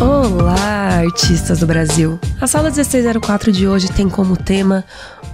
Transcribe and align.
Olá, 0.00 1.00
artistas 1.04 1.60
do 1.60 1.66
Brasil! 1.66 2.18
A 2.40 2.46
sala 2.46 2.70
1604 2.70 3.52
de 3.52 3.68
hoje 3.68 3.92
tem 3.92 4.08
como 4.08 4.36
tema 4.36 4.84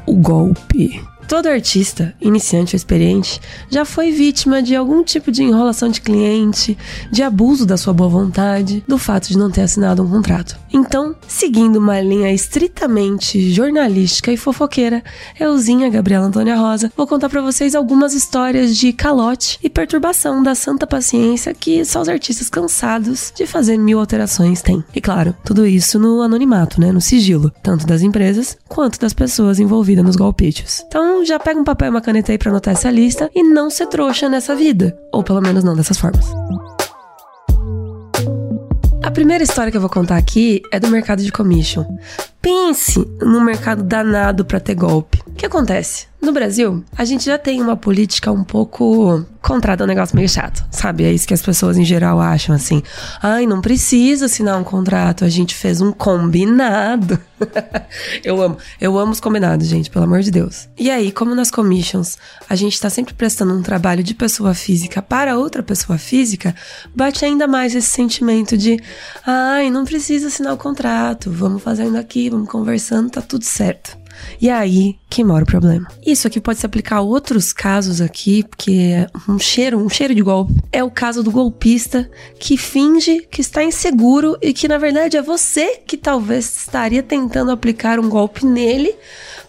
o 0.06 0.14
golpe. 0.14 1.02
Todo 1.28 1.46
artista, 1.46 2.14
iniciante 2.20 2.74
ou 2.74 2.76
experiente, 2.76 3.40
já 3.70 3.84
foi 3.84 4.10
vítima 4.12 4.62
de 4.62 4.76
algum 4.76 5.02
tipo 5.02 5.32
de 5.32 5.42
enrolação 5.42 5.88
de 5.88 6.00
cliente, 6.00 6.76
de 7.10 7.22
abuso 7.22 7.64
da 7.64 7.76
sua 7.76 7.92
boa 7.92 8.10
vontade, 8.10 8.84
do 8.86 8.98
fato 8.98 9.28
de 9.28 9.38
não 9.38 9.50
ter 9.50 9.62
assinado 9.62 10.02
um 10.02 10.10
contrato. 10.10 10.61
Então, 10.72 11.14
seguindo 11.28 11.76
uma 11.76 12.00
linha 12.00 12.32
estritamente 12.32 13.52
jornalística 13.52 14.32
e 14.32 14.36
fofoqueira, 14.36 15.02
euzinha 15.38 15.90
Gabriela 15.90 16.26
Antônia 16.26 16.56
Rosa, 16.56 16.90
vou 16.96 17.06
contar 17.06 17.28
para 17.28 17.42
vocês 17.42 17.74
algumas 17.74 18.14
histórias 18.14 18.76
de 18.76 18.92
calote 18.92 19.58
e 19.62 19.68
perturbação 19.68 20.42
da 20.42 20.54
santa 20.54 20.86
paciência 20.86 21.52
que 21.52 21.84
só 21.84 22.00
os 22.00 22.08
artistas 22.08 22.48
cansados 22.48 23.32
de 23.34 23.46
fazer 23.46 23.76
mil 23.76 24.00
alterações 24.00 24.62
têm. 24.62 24.82
E 24.94 25.00
claro, 25.00 25.36
tudo 25.44 25.66
isso 25.66 25.98
no 25.98 26.22
anonimato, 26.22 26.80
né, 26.80 26.90
no 26.90 27.00
sigilo, 27.00 27.52
tanto 27.62 27.86
das 27.86 28.02
empresas 28.02 28.56
quanto 28.68 28.98
das 28.98 29.12
pessoas 29.12 29.60
envolvidas 29.60 30.04
nos 30.04 30.16
golpítios. 30.16 30.82
Então, 30.86 31.24
já 31.24 31.38
pega 31.38 31.60
um 31.60 31.64
papel 31.64 31.88
e 31.88 31.90
uma 31.90 32.00
caneta 32.00 32.32
aí 32.32 32.38
pra 32.38 32.50
anotar 32.50 32.72
essa 32.72 32.90
lista 32.90 33.30
e 33.34 33.42
não 33.42 33.68
ser 33.68 33.86
trouxa 33.86 34.28
nessa 34.28 34.54
vida. 34.54 34.96
Ou 35.12 35.22
pelo 35.22 35.40
menos 35.40 35.62
não 35.62 35.76
dessas 35.76 35.98
formas. 35.98 36.26
A 39.02 39.10
primeira 39.10 39.42
história 39.42 39.70
que 39.70 39.76
eu 39.76 39.80
vou 39.80 39.90
contar 39.90 40.16
aqui 40.16 40.62
é 40.70 40.78
do 40.78 40.88
mercado 40.88 41.22
de 41.22 41.32
commission. 41.32 41.84
Pense 42.40 42.98
no 43.20 43.40
mercado 43.40 43.82
danado 43.82 44.44
para 44.44 44.60
ter 44.60 44.74
golpe. 44.74 45.20
Que 45.42 45.46
acontece? 45.46 46.06
No 46.22 46.30
Brasil, 46.30 46.84
a 46.96 47.04
gente 47.04 47.24
já 47.24 47.36
tem 47.36 47.60
uma 47.60 47.76
política 47.76 48.30
um 48.30 48.44
pouco 48.44 49.26
contrato 49.42 49.80
é 49.80 49.84
um 49.84 49.88
negócio 49.88 50.14
meio 50.14 50.28
chato, 50.28 50.64
sabe? 50.70 51.02
É 51.02 51.12
isso 51.12 51.26
que 51.26 51.34
as 51.34 51.42
pessoas 51.42 51.76
em 51.76 51.84
geral 51.84 52.20
acham 52.20 52.54
assim. 52.54 52.80
Ai, 53.20 53.44
não 53.44 53.60
precisa 53.60 54.26
assinar 54.26 54.56
um 54.56 54.62
contrato, 54.62 55.24
a 55.24 55.28
gente 55.28 55.52
fez 55.52 55.80
um 55.80 55.90
combinado. 55.90 57.18
eu 58.22 58.40
amo, 58.40 58.56
eu 58.80 58.96
amo 58.96 59.10
os 59.10 59.18
combinados, 59.18 59.66
gente, 59.66 59.90
pelo 59.90 60.04
amor 60.04 60.20
de 60.20 60.30
Deus. 60.30 60.68
E 60.78 60.88
aí, 60.92 61.10
como 61.10 61.34
nas 61.34 61.50
commissions, 61.50 62.16
a 62.48 62.54
gente 62.54 62.80
tá 62.80 62.88
sempre 62.88 63.12
prestando 63.12 63.52
um 63.52 63.62
trabalho 63.62 64.04
de 64.04 64.14
pessoa 64.14 64.54
física 64.54 65.02
para 65.02 65.36
outra 65.36 65.60
pessoa 65.60 65.98
física, 65.98 66.54
bate 66.94 67.24
ainda 67.24 67.48
mais 67.48 67.74
esse 67.74 67.90
sentimento 67.90 68.56
de, 68.56 68.80
ai, 69.26 69.72
não 69.72 69.84
precisa 69.84 70.28
assinar 70.28 70.54
o 70.54 70.56
contrato, 70.56 71.32
vamos 71.32 71.64
fazendo 71.64 71.96
aqui, 71.96 72.30
vamos 72.30 72.48
conversando, 72.48 73.10
tá 73.10 73.20
tudo 73.20 73.44
certo. 73.44 74.01
E 74.40 74.48
é 74.48 74.52
aí 74.52 74.96
que 75.08 75.22
mora 75.22 75.44
o 75.44 75.46
problema. 75.46 75.88
Isso 76.04 76.26
aqui 76.26 76.40
pode 76.40 76.58
se 76.58 76.66
aplicar 76.66 76.96
a 76.96 77.00
outros 77.00 77.52
casos 77.52 78.00
aqui, 78.00 78.42
porque 78.42 79.06
um 79.28 79.38
cheiro, 79.38 79.78
um 79.78 79.88
cheiro 79.88 80.14
de 80.14 80.22
golpe. 80.22 80.54
É 80.70 80.82
o 80.82 80.90
caso 80.90 81.22
do 81.22 81.30
golpista 81.30 82.10
que 82.38 82.56
finge 82.56 83.26
que 83.30 83.40
está 83.40 83.62
inseguro 83.62 84.36
e 84.40 84.52
que 84.52 84.68
na 84.68 84.78
verdade 84.78 85.16
é 85.16 85.22
você 85.22 85.78
que 85.86 85.96
talvez 85.96 86.56
estaria 86.56 87.02
tentando 87.02 87.50
aplicar 87.50 87.98
um 87.98 88.08
golpe 88.08 88.44
nele 88.44 88.94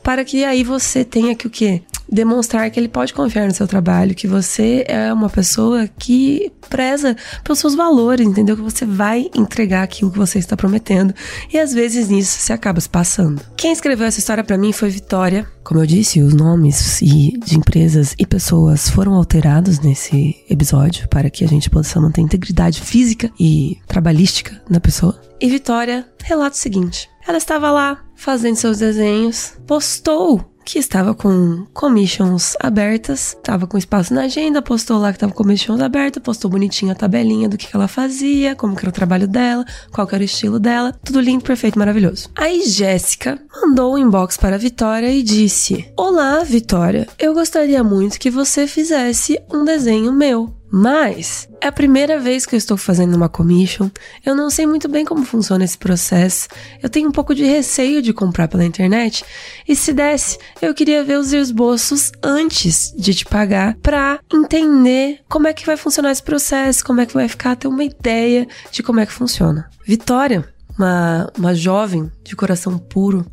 para 0.02 0.26
que 0.26 0.44
aí 0.44 0.64
você 0.64 1.06
tenha 1.06 1.36
que 1.36 1.48
o 1.48 1.50
quê? 1.50 1.82
Demonstrar 2.14 2.70
que 2.70 2.80
ele 2.80 2.88
pode 2.88 3.14
confiar 3.14 3.48
no 3.48 3.54
seu 3.54 3.68
trabalho, 3.68 4.16
que 4.16 4.28
você 4.28 4.86
é 4.88 5.12
uma 5.12 5.30
pessoa 5.30 5.88
que 5.88 6.52
preza 6.70 7.16
pelos 7.44 7.60
seus 7.60 7.76
valores, 7.76 8.26
entendeu? 8.26 8.56
Que 8.56 8.62
você 8.62 8.86
vai 8.86 9.30
entregar 9.36 9.84
aquilo 9.84 10.12
que 10.12 10.18
você 10.18 10.40
está 10.40 10.56
prometendo. 10.56 11.14
E 11.52 11.58
às 11.58 11.74
vezes 11.74 12.10
nisso 12.10 12.40
você 12.40 12.54
acaba 12.54 12.80
se 12.80 12.90
passando. 12.90 13.42
Quem 13.58 13.72
escreveu 13.72 14.06
essa 14.06 14.20
história 14.20 14.44
para 14.44 14.58
mim 14.58 14.72
foi 14.72 14.90
Vitória. 14.90 15.48
Como 15.64 15.80
eu 15.80 15.86
disse, 15.86 16.22
os 16.22 16.34
nomes 16.34 17.02
e 17.02 17.38
de 17.44 17.58
empresas 17.58 18.14
e 18.20 18.26
pessoas 18.26 18.90
foram 18.90 19.14
alterados 19.14 19.80
nesse 19.80 20.36
episódio 20.50 21.08
para 21.08 21.30
que 21.30 21.44
a 21.44 21.48
gente 21.48 21.70
possa 21.70 22.00
manter 22.00 22.22
a 22.22 22.26
integridade 22.26 22.82
física 22.82 23.32
e 23.40 23.78
trabalhística 23.88 24.62
da 24.70 24.80
pessoa. 24.80 25.20
E 25.40 25.50
Vitória 25.50 26.06
relata 26.24 26.56
o 26.56 26.60
seguinte: 26.60 27.10
ela 27.28 27.38
estava 27.38 27.72
lá 27.72 28.04
fazendo 28.16 28.56
seus 28.56 28.80
desenhos, 28.80 29.54
postou 29.66 30.53
que 30.66 30.80
estava 30.80 31.14
com 31.14 31.66
commissions 31.74 32.56
abertas, 32.60 33.36
estava 33.38 33.68
com 33.68 33.78
espaço 33.78 34.14
na 34.14 34.24
agenda, 34.24 34.62
postou 34.62 34.98
lá 34.98 35.12
que 35.12 35.18
estava 35.18 35.32
com 35.32 35.44
commissions 35.44 35.82
abertas, 35.82 36.22
postou 36.22 36.50
bonitinho 36.50 36.92
a 36.92 36.96
tabelinha 36.96 37.50
do 37.50 37.58
que, 37.58 37.68
que 37.68 37.76
ela 37.76 37.88
fazia, 37.88 38.56
como 38.56 38.76
que 38.76 38.82
era 38.82 38.90
o 38.90 38.94
trabalho 38.94 39.28
dela, 39.28 39.66
qual 39.92 40.08
que 40.08 40.16
era 40.16 40.22
o 40.22 40.26
estilo 40.26 40.60
dela, 40.60 40.94
tudo 41.04 41.20
lindo, 41.20 41.44
perfeito, 41.44 41.78
maravilhoso. 41.78 42.30
Aí 42.36 42.66
Jéssica 42.66 43.40
mandou 43.62 43.94
um 43.94 43.98
inbox 43.98 44.38
para 44.38 44.56
a 44.56 44.60
Vitória 44.60 45.12
e 45.12 45.22
disse: 45.24 45.92
Olá, 45.98 46.44
Vitória, 46.44 47.08
eu 47.20 47.34
gostaria 47.34 47.84
muito 47.84 48.20
que 48.20 48.30
você 48.30 48.68
fizesse 48.68 49.40
um 49.52 49.64
desenho 49.64 50.12
meu. 50.12 50.63
Mas 50.76 51.48
é 51.62 51.68
a 51.68 51.72
primeira 51.72 52.20
vez 52.20 52.48
que 52.48 52.56
eu 52.56 52.58
estou 52.58 52.76
fazendo 52.76 53.14
uma 53.14 53.30
commission. 53.30 53.92
Eu 54.26 54.34
não 54.34 54.50
sei 54.50 54.66
muito 54.66 54.90
bem 54.90 55.06
como 55.06 55.24
funciona 55.24 55.64
esse 55.64 55.78
processo. 55.78 56.48
Eu 56.82 56.90
tenho 56.90 57.10
um 57.10 57.12
pouco 57.12 57.36
de 57.36 57.44
receio 57.44 58.02
de 58.02 58.12
comprar 58.12 58.48
pela 58.48 58.66
internet. 58.66 59.24
E 59.68 59.76
se 59.76 59.94
desse, 59.94 60.40
eu 60.60 60.74
queria 60.74 61.04
ver 61.04 61.20
os 61.20 61.32
esboços 61.32 62.12
antes 62.24 62.92
de 62.98 63.14
te 63.14 63.24
pagar 63.24 63.78
para 63.84 64.20
entender 64.34 65.20
como 65.30 65.48
é 65.48 65.54
que 65.54 65.64
vai 65.64 65.78
funcionar 65.78 66.12
esse 66.12 66.24
processo, 66.24 66.84
como 66.84 67.02
é 67.02 67.06
que 67.06 67.14
vai 67.14 67.30
ficar, 67.30 67.56
ter 67.56 67.68
uma 67.68 67.84
ideia 67.84 68.48
de 68.72 68.82
como 68.82 69.00
é 69.00 69.06
que 69.06 69.14
funciona. 69.14 69.70
Vitória, 69.86 70.44
uma, 70.76 71.32
uma 71.38 71.54
jovem 71.54 72.12
de 72.24 72.36
coração 72.36 72.80
puro, 72.80 73.24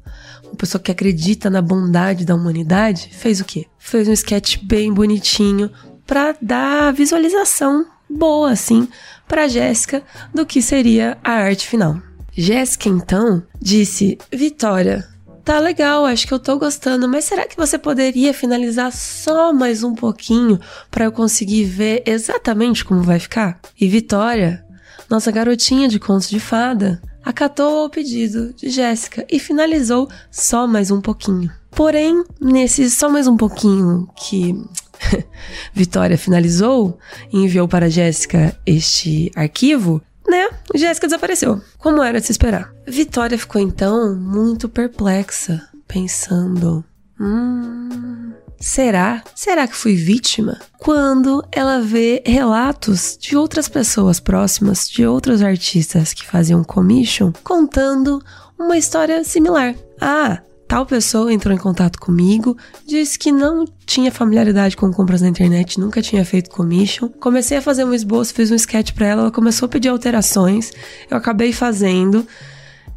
uma 0.44 0.56
pessoa 0.56 0.82
que 0.82 0.92
acredita 0.92 1.48
na 1.48 1.62
bondade 1.62 2.26
da 2.26 2.34
humanidade, 2.34 3.08
fez 3.12 3.40
o 3.40 3.46
quê? 3.46 3.64
Fez 3.78 4.08
um 4.08 4.12
sketch 4.12 4.58
bem 4.62 4.92
bonitinho, 4.92 5.70
para 6.10 6.34
dar 6.42 6.92
visualização 6.92 7.86
boa, 8.10 8.50
assim, 8.50 8.88
para 9.28 9.46
Jéssica 9.46 10.02
do 10.34 10.44
que 10.44 10.60
seria 10.60 11.16
a 11.22 11.30
arte 11.30 11.68
final. 11.68 12.02
Jéssica, 12.32 12.88
então, 12.88 13.44
disse: 13.60 14.18
Vitória, 14.32 15.06
tá 15.44 15.60
legal, 15.60 16.04
acho 16.04 16.26
que 16.26 16.34
eu 16.34 16.40
tô 16.40 16.58
gostando, 16.58 17.08
mas 17.08 17.26
será 17.26 17.46
que 17.46 17.56
você 17.56 17.78
poderia 17.78 18.34
finalizar 18.34 18.90
só 18.90 19.52
mais 19.52 19.84
um 19.84 19.94
pouquinho 19.94 20.58
para 20.90 21.04
eu 21.04 21.12
conseguir 21.12 21.62
ver 21.62 22.02
exatamente 22.04 22.84
como 22.84 23.04
vai 23.04 23.20
ficar? 23.20 23.60
E 23.80 23.86
Vitória, 23.86 24.66
nossa 25.08 25.30
garotinha 25.30 25.86
de 25.86 26.00
contos 26.00 26.28
de 26.28 26.40
fada, 26.40 27.00
acatou 27.24 27.84
o 27.84 27.88
pedido 27.88 28.52
de 28.52 28.68
Jéssica 28.68 29.24
e 29.30 29.38
finalizou 29.38 30.08
só 30.28 30.66
mais 30.66 30.90
um 30.90 31.00
pouquinho. 31.00 31.52
Porém, 31.70 32.24
nesse 32.40 32.90
só 32.90 33.08
mais 33.08 33.28
um 33.28 33.36
pouquinho 33.36 34.08
que 34.16 34.56
Vitória 35.72 36.18
finalizou 36.18 36.98
e 37.32 37.38
enviou 37.38 37.66
para 37.68 37.90
Jéssica 37.90 38.56
este 38.66 39.30
arquivo, 39.34 40.02
né? 40.28 40.48
Jéssica 40.74 41.06
desapareceu, 41.06 41.60
como 41.78 42.02
era 42.02 42.20
de 42.20 42.26
se 42.26 42.32
esperar. 42.32 42.72
Vitória 42.86 43.38
ficou 43.38 43.60
então 43.60 44.14
muito 44.14 44.68
perplexa, 44.68 45.62
pensando: 45.86 46.84
hum. 47.20 48.32
Será? 48.60 49.22
Será 49.34 49.66
que 49.66 49.74
fui 49.74 49.94
vítima? 49.94 50.60
Quando 50.78 51.42
ela 51.50 51.80
vê 51.80 52.22
relatos 52.26 53.16
de 53.18 53.34
outras 53.34 53.70
pessoas 53.70 54.20
próximas, 54.20 54.86
de 54.86 55.06
outros 55.06 55.42
artistas 55.42 56.12
que 56.12 56.26
faziam 56.26 56.62
commission, 56.62 57.32
contando 57.42 58.22
uma 58.58 58.76
história 58.76 59.24
similar. 59.24 59.74
Ah, 59.98 60.42
Tal 60.70 60.86
pessoa 60.86 61.32
entrou 61.32 61.52
em 61.52 61.58
contato 61.58 61.98
comigo, 61.98 62.56
disse 62.86 63.18
que 63.18 63.32
não 63.32 63.64
tinha 63.84 64.12
familiaridade 64.12 64.76
com 64.76 64.88
compras 64.92 65.20
na 65.20 65.26
internet, 65.26 65.80
nunca 65.80 66.00
tinha 66.00 66.24
feito 66.24 66.48
commission. 66.48 67.08
Comecei 67.08 67.58
a 67.58 67.60
fazer 67.60 67.84
um 67.84 67.92
esboço, 67.92 68.32
fiz 68.32 68.52
um 68.52 68.54
sketch 68.54 68.92
para 68.92 69.08
ela, 69.08 69.22
ela 69.22 69.30
começou 69.32 69.66
a 69.66 69.68
pedir 69.68 69.88
alterações, 69.88 70.70
eu 71.10 71.16
acabei 71.16 71.52
fazendo. 71.52 72.24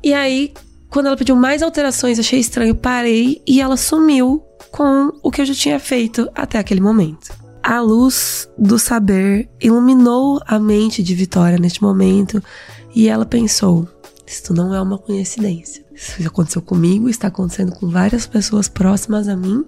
E 0.04 0.14
aí, 0.14 0.54
quando 0.88 1.08
ela 1.08 1.18
pediu 1.18 1.36
mais 1.36 1.64
alterações, 1.64 2.20
achei 2.20 2.40
estranho, 2.40 2.76
parei 2.76 3.42
e 3.48 3.60
ela 3.60 3.76
sumiu 3.76 4.44
com 4.72 5.12
o 5.24 5.32
que 5.32 5.42
eu 5.42 5.46
já 5.46 5.56
tinha 5.56 5.80
feito 5.80 6.30
até 6.36 6.60
aquele 6.60 6.80
momento. 6.80 7.34
A 7.64 7.82
luz 7.82 8.48
do 8.56 8.78
saber 8.78 9.50
iluminou 9.60 10.40
a 10.46 10.60
mente 10.60 11.02
de 11.02 11.16
Vitória 11.16 11.58
neste 11.58 11.82
momento 11.82 12.40
e 12.94 13.10
ela 13.10 13.26
pensou: 13.26 13.88
isto 14.26 14.54
não 14.54 14.74
é 14.74 14.82
uma 14.82 14.98
coincidência. 14.98 15.86
Isso 15.94 16.26
aconteceu 16.28 16.62
comigo, 16.62 17.10
está 17.10 17.28
acontecendo 17.28 17.74
com 17.74 17.90
várias 17.90 18.26
pessoas 18.26 18.68
próximas 18.68 19.28
a 19.28 19.36
mim, 19.36 19.66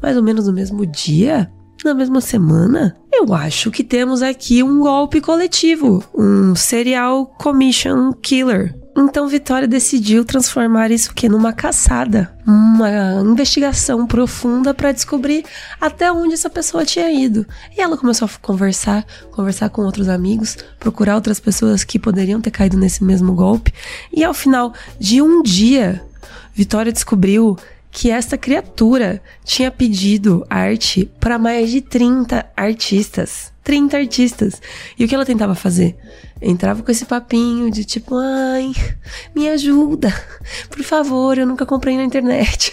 mais 0.00 0.16
ou 0.16 0.22
menos 0.22 0.46
no 0.46 0.52
mesmo 0.52 0.86
dia, 0.86 1.50
na 1.84 1.94
mesma 1.94 2.20
semana. 2.20 2.96
Eu 3.12 3.34
acho 3.34 3.70
que 3.70 3.84
temos 3.84 4.22
aqui 4.22 4.62
um 4.62 4.80
golpe 4.80 5.20
coletivo, 5.20 6.02
um 6.14 6.54
serial 6.54 7.26
commission 7.26 8.12
killer. 8.12 8.74
Então 8.96 9.28
Vitória 9.28 9.68
decidiu 9.68 10.24
transformar 10.24 10.90
isso 10.90 11.12
que 11.12 11.28
numa 11.28 11.52
caçada, 11.52 12.34
uma 12.46 13.20
investigação 13.22 14.06
profunda 14.06 14.72
para 14.72 14.90
descobrir 14.90 15.44
até 15.78 16.10
onde 16.10 16.32
essa 16.32 16.48
pessoa 16.48 16.82
tinha 16.82 17.10
ido. 17.12 17.46
E 17.76 17.82
ela 17.82 17.98
começou 17.98 18.24
a 18.24 18.30
conversar, 18.40 19.04
conversar 19.30 19.68
com 19.68 19.82
outros 19.82 20.08
amigos, 20.08 20.56
procurar 20.80 21.14
outras 21.14 21.38
pessoas 21.38 21.84
que 21.84 21.98
poderiam 21.98 22.40
ter 22.40 22.50
caído 22.50 22.78
nesse 22.78 23.04
mesmo 23.04 23.34
golpe. 23.34 23.70
E 24.10 24.24
ao 24.24 24.32
final 24.32 24.72
de 24.98 25.20
um 25.20 25.42
dia, 25.42 26.02
Vitória 26.54 26.90
descobriu 26.90 27.58
que 27.90 28.10
esta 28.10 28.38
criatura 28.38 29.22
tinha 29.44 29.70
pedido 29.70 30.44
arte 30.48 31.10
para 31.20 31.38
mais 31.38 31.70
de 31.70 31.82
30 31.82 32.46
artistas. 32.56 33.52
30 33.62 33.96
artistas. 33.96 34.62
E 34.98 35.04
o 35.04 35.08
que 35.08 35.14
ela 35.14 35.24
tentava 35.24 35.54
fazer? 35.54 35.96
Entrava 36.40 36.82
com 36.82 36.90
esse 36.90 37.04
papinho 37.04 37.70
de 37.70 37.84
tipo, 37.84 38.14
ai, 38.16 38.72
me 39.34 39.48
ajuda, 39.48 40.14
por 40.68 40.82
favor, 40.82 41.38
eu 41.38 41.46
nunca 41.46 41.64
comprei 41.64 41.96
na 41.96 42.04
internet. 42.04 42.72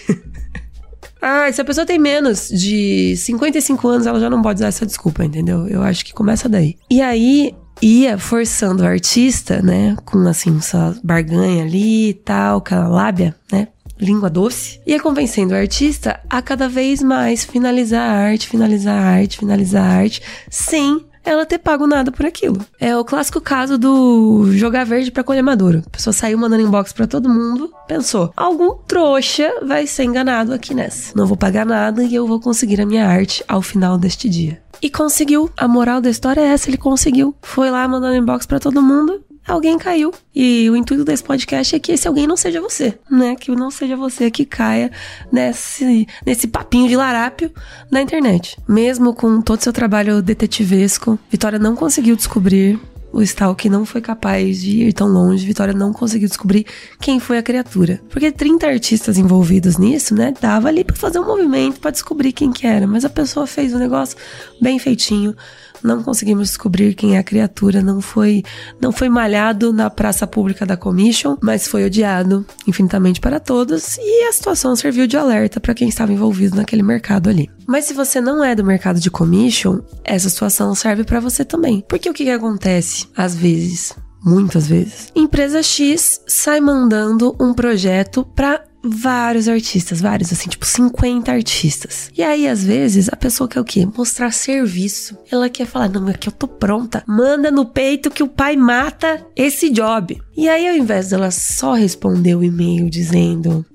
ah, 1.22 1.52
se 1.52 1.62
a 1.62 1.66
pessoa 1.66 1.86
tem 1.86 1.98
menos 1.98 2.50
de 2.50 3.16
55 3.16 3.88
anos, 3.88 4.08
ela 4.08 4.20
já 4.20 4.30
não 4.30 4.42
pode 4.42 4.58
usar 4.60 4.68
essa 4.68 4.86
desculpa, 4.86 5.24
entendeu? 5.24 5.68
Eu 5.68 5.82
acho 5.82 6.04
que 6.04 6.14
começa 6.14 6.50
daí. 6.50 6.78
E 6.90 7.02
aí, 7.02 7.56
ia 7.82 8.18
forçando 8.18 8.84
o 8.84 8.86
artista, 8.86 9.62
né, 9.62 9.96
com 10.06 10.20
assim, 10.28 10.60
sua 10.62 10.96
barganha 11.04 11.64
ali 11.64 12.10
e 12.10 12.14
tal, 12.14 12.58
aquela 12.58 12.88
lábia, 12.88 13.36
né, 13.52 13.70
língua 14.00 14.30
doce, 14.30 14.82
ia 14.86 15.00
convencendo 15.00 15.54
o 15.54 15.58
artista 15.58 16.20
a 16.30 16.42
cada 16.42 16.68
vez 16.68 17.02
mais 17.02 17.44
finalizar 17.44 18.10
a 18.10 18.14
arte, 18.14 18.48
finalizar 18.48 19.02
a 19.02 19.06
arte, 19.06 19.38
finalizar 19.38 19.84
a 19.84 19.96
arte, 19.96 20.22
sem 20.50 21.06
ela 21.24 21.46
ter 21.46 21.58
pago 21.58 21.88
nada 21.88 22.12
por 22.12 22.26
aquilo. 22.26 22.64
É 22.80 22.96
o 22.98 23.06
clássico 23.06 23.40
caso 23.42 23.78
do 23.78 24.52
jogar 24.54 24.86
verde 24.86 25.12
para 25.12 25.24
colher 25.24 25.44
maduro. 25.44 25.84
A 25.86 25.90
pessoa 25.90 26.14
saiu 26.14 26.38
mandando 26.38 26.64
inbox 26.64 26.92
para 26.92 27.08
todo 27.08 27.30
mundo, 27.30 27.72
pensou: 27.88 28.32
algum 28.36 28.76
trouxa 28.88 29.52
vai 29.66 29.88
ser 29.88 30.04
enganado 30.04 30.54
aqui 30.54 30.74
nessa. 30.74 31.14
Não 31.16 31.26
vou 31.26 31.38
pagar 31.38 31.66
nada 31.66 32.04
e 32.04 32.14
eu 32.14 32.28
vou 32.28 32.40
conseguir 32.40 32.82
a 32.82 32.86
minha 32.86 33.08
arte 33.08 33.44
ao 33.48 33.62
final 33.62 33.98
deste 33.98 34.28
dia. 34.30 34.62
E 34.82 34.90
conseguiu. 34.90 35.50
A 35.56 35.68
moral 35.68 36.02
da 36.02 36.10
história 36.10 36.42
é 36.42 36.48
essa, 36.48 36.70
ele 36.70 36.78
conseguiu. 36.78 37.34
Foi 37.42 37.72
lá 37.72 37.88
mandando 37.88 38.16
inbox 38.16 38.46
para 38.46 38.60
todo 38.60 38.82
mundo 38.82 39.24
alguém 39.48 39.78
caiu. 39.78 40.14
E 40.36 40.70
o 40.70 40.76
intuito 40.76 41.04
desse 41.04 41.24
podcast 41.24 41.76
é 41.76 41.80
que 41.80 41.92
esse 41.92 42.08
alguém 42.08 42.28
não 42.28 42.38
seja 42.38 42.62
você, 42.62 42.98
né? 43.10 43.36
Que 43.36 43.52
não 43.52 43.70
seja 43.70 43.96
você 43.96 44.32
que 44.32 44.46
caia 44.46 44.92
nesse, 45.32 46.08
nesse 46.26 46.48
papinho 46.48 46.88
de 46.88 46.96
larápio 46.96 47.52
na 47.92 48.02
internet. 48.02 48.58
Mesmo 48.68 49.14
com 49.14 49.42
todo 49.42 49.60
o 49.60 49.64
seu 49.64 49.74
trabalho 49.74 50.22
detetivesco, 50.22 51.20
Vitória 51.30 51.60
não 51.60 51.76
conseguiu 51.76 52.16
descobrir 52.16 52.80
o 53.14 53.22
Stalk 53.22 53.70
não 53.70 53.86
foi 53.86 54.02
capaz 54.02 54.60
de 54.60 54.88
ir 54.88 54.94
tão 54.94 55.08
longe, 55.08 55.46
Vitória 55.46 55.74
não 55.74 55.94
conseguiu 55.94 56.28
descobrir 56.28 56.66
quem 57.00 57.20
foi 57.20 57.38
a 57.38 57.44
criatura. 57.44 58.02
Porque 58.10 58.32
30 58.32 58.66
artistas 58.66 59.20
envolvidos 59.20 59.78
nisso, 59.78 60.16
né, 60.16 60.34
dava 60.42 60.68
ali 60.68 60.84
para 60.84 60.96
fazer 60.96 61.20
um 61.20 61.26
movimento 61.26 61.80
para 61.80 61.92
descobrir 61.92 62.34
quem 62.34 62.52
que 62.52 62.66
era, 62.66 62.88
mas 62.88 63.06
a 63.06 63.10
pessoa 63.10 63.46
fez 63.46 63.72
o 63.72 63.76
um 63.76 63.80
negócio 63.80 64.18
bem 64.60 64.80
feitinho, 64.80 65.36
não 65.84 66.02
conseguimos 66.02 66.50
descobrir 66.50 66.94
quem 66.96 67.16
é 67.16 67.20
a 67.20 67.24
criatura, 67.24 67.82
não 67.82 68.02
foi, 68.02 68.44
não 68.82 68.92
foi 68.92 69.10
malhado 69.10 69.74
na 69.74 69.90
praça 69.90 70.26
pública 70.26 70.66
da 70.66 70.78
Commission, 70.78 71.38
mas 71.42 71.68
foi 71.68 71.86
odiado 71.86 72.46
infinitamente 72.68 73.20
para 73.20 73.40
todos 73.40 73.98
e 73.98 74.28
a 74.28 74.32
situação 74.32 74.76
serviu 74.76 75.06
de 75.08 75.18
alerta 75.18 75.60
para 75.60 75.74
quem 75.74 75.90
estava 75.90 76.14
envolvido 76.14 76.56
naquele 76.56 76.84
mercado 76.84 77.30
ali. 77.30 77.50
Mas 77.68 77.86
se 77.86 77.94
você 77.94 78.20
não 78.20 78.44
é 78.44 78.56
do 78.56 78.64
mercado 78.64 79.00
de 79.00 79.12
commission, 79.12 79.82
essa 80.04 80.30
situação 80.30 80.74
serve 80.76 81.04
para 81.04 81.20
você 81.20 81.46
também. 81.46 81.84
Porque 81.88 82.10
o 82.10 82.14
que, 82.14 82.26
que 82.26 82.30
acontece 82.30 83.08
às 83.16 83.36
vezes? 83.36 83.96
Muitas 84.26 84.68
vezes. 84.68 85.12
Empresa 85.14 85.62
X 85.62 86.22
sai 86.26 86.62
mandando 86.62 87.36
um 87.40 87.54
projeto 87.54 88.26
para 88.36 88.64
vários 88.84 89.48
artistas, 89.48 90.02
vários, 90.02 90.34
assim, 90.34 90.50
tipo 90.50 90.66
50 90.66 91.32
artistas. 91.32 92.12
E 92.16 92.22
aí, 92.22 92.48
às 92.48 92.64
vezes, 92.64 93.08
a 93.10 93.16
pessoa 93.16 93.48
quer 93.48 93.62
o 93.62 93.64
quê? 93.64 93.88
Mostrar 93.98 94.32
serviço. 94.32 95.18
Ela 95.32 95.50
quer 95.50 95.66
falar: 95.66 95.90
não, 95.90 96.12
que 96.14 96.28
eu 96.28 96.34
tô 96.34 96.48
pronta. 96.48 97.04
Manda 97.08 97.50
no 97.50 97.66
peito 97.66 98.12
que 98.12 98.24
o 98.24 98.28
pai 98.28 98.58
mata 98.58 99.26
esse 99.36 99.70
job. 99.70 100.22
E 100.36 100.50
aí, 100.50 100.68
ao 100.68 100.76
invés 100.76 101.10
dela 101.10 101.32
só 101.32 101.74
responder 101.74 102.36
o 102.36 102.44
e-mail 102.44 102.90
dizendo: 102.90 103.66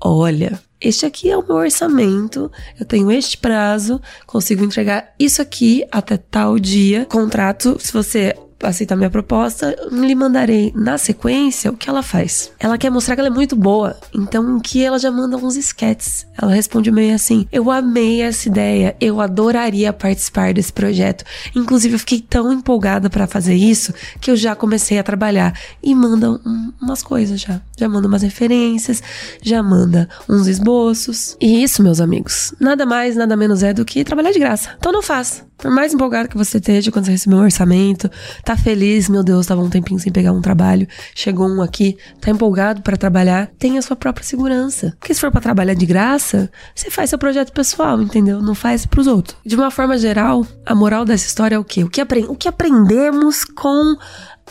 olha. 0.00 0.60
Este 0.84 1.06
aqui 1.06 1.30
é 1.30 1.36
o 1.36 1.46
meu 1.46 1.58
orçamento, 1.58 2.50
eu 2.76 2.84
tenho 2.84 3.08
este 3.12 3.38
prazo, 3.38 4.00
consigo 4.26 4.64
entregar 4.64 5.14
isso 5.16 5.40
aqui 5.40 5.86
até 5.92 6.16
tal 6.16 6.58
dia. 6.58 7.06
Contrato, 7.08 7.76
se 7.78 7.92
você 7.92 8.34
aceitar 8.66 8.96
minha 8.96 9.10
proposta, 9.10 9.76
lhe 9.90 10.14
mandarei 10.14 10.72
na 10.74 10.98
sequência 10.98 11.70
o 11.70 11.76
que 11.76 11.88
ela 11.88 12.02
faz. 12.02 12.50
Ela 12.58 12.78
quer 12.78 12.90
mostrar 12.90 13.14
que 13.14 13.20
ela 13.20 13.28
é 13.28 13.32
muito 13.32 13.56
boa, 13.56 13.96
então 14.14 14.58
que 14.60 14.82
ela 14.82 14.98
já 14.98 15.10
manda 15.10 15.36
uns 15.36 15.56
sketches. 15.56 16.26
Ela 16.40 16.54
responde 16.54 16.90
meio 16.90 17.14
assim: 17.14 17.46
Eu 17.52 17.70
amei 17.70 18.22
essa 18.22 18.48
ideia, 18.48 18.96
eu 19.00 19.20
adoraria 19.20 19.92
participar 19.92 20.54
desse 20.54 20.72
projeto. 20.72 21.24
Inclusive, 21.54 21.94
eu 21.94 21.98
fiquei 21.98 22.20
tão 22.20 22.52
empolgada 22.52 23.10
para 23.10 23.26
fazer 23.26 23.54
isso 23.54 23.92
que 24.20 24.30
eu 24.30 24.36
já 24.36 24.54
comecei 24.54 24.98
a 24.98 25.02
trabalhar. 25.02 25.58
E 25.82 25.94
manda 25.94 26.30
um, 26.30 26.72
umas 26.80 27.02
coisas 27.02 27.40
já. 27.40 27.60
Já 27.76 27.88
manda 27.88 28.08
umas 28.08 28.22
referências, 28.22 29.02
já 29.42 29.62
manda 29.62 30.08
uns 30.28 30.46
esboços. 30.46 31.36
E 31.40 31.62
isso, 31.62 31.82
meus 31.82 32.00
amigos, 32.00 32.54
nada 32.60 32.86
mais, 32.86 33.16
nada 33.16 33.36
menos 33.36 33.62
é 33.62 33.72
do 33.72 33.84
que 33.84 34.04
trabalhar 34.04 34.32
de 34.32 34.38
graça. 34.38 34.70
Então 34.78 34.92
não 34.92 35.02
faz. 35.02 35.44
Por 35.62 35.70
mais 35.70 35.94
empolgado 35.94 36.28
que 36.28 36.36
você 36.36 36.58
esteja 36.58 36.90
quando 36.90 37.04
você 37.04 37.12
recebeu 37.12 37.38
um 37.38 37.42
orçamento, 37.42 38.10
tá 38.44 38.51
feliz, 38.56 39.08
meu 39.08 39.22
Deus, 39.22 39.46
tava 39.46 39.62
um 39.62 39.70
tempinho 39.70 39.98
sem 39.98 40.12
pegar 40.12 40.32
um 40.32 40.40
trabalho, 40.40 40.86
chegou 41.14 41.48
um 41.48 41.62
aqui, 41.62 41.96
tá 42.20 42.30
empolgado 42.30 42.82
para 42.82 42.96
trabalhar, 42.96 43.50
tenha 43.58 43.80
sua 43.82 43.96
própria 43.96 44.24
segurança. 44.24 44.94
Porque 44.98 45.14
se 45.14 45.20
for 45.20 45.30
para 45.30 45.40
trabalhar 45.40 45.74
de 45.74 45.86
graça, 45.86 46.50
você 46.74 46.90
faz 46.90 47.10
seu 47.10 47.18
projeto 47.18 47.52
pessoal, 47.52 48.00
entendeu? 48.00 48.40
Não 48.42 48.54
faz 48.54 48.86
pros 48.86 49.06
outros. 49.06 49.36
De 49.44 49.54
uma 49.54 49.70
forma 49.70 49.96
geral, 49.98 50.46
a 50.64 50.74
moral 50.74 51.04
dessa 51.04 51.26
história 51.26 51.56
é 51.56 51.58
o 51.58 51.64
quê? 51.64 51.84
O 51.84 51.90
que, 51.90 52.00
apre 52.00 52.24
o 52.28 52.34
que 52.34 52.48
aprendemos 52.48 53.44
com 53.44 53.96